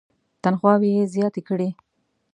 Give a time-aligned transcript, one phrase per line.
[0.43, 1.69] تنخواوې یې زیاتې کړې.